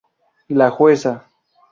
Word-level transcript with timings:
La 0.49 0.71
jueza. 0.71 1.25